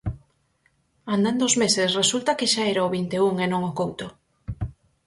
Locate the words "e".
3.45-3.47